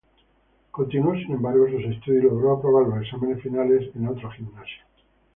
Continuó, 0.71 1.13
sin 1.13 1.33
embargo, 1.33 1.67
sus 1.67 1.83
estudios, 1.85 2.23
y 2.23 2.25
logró 2.25 2.53
aprobar 2.57 2.87
los 2.87 3.05
exámenes 3.05 3.39
finales 3.43 3.87
en 3.95 4.07
otro 4.07 4.31
gimnasio. 4.31 4.81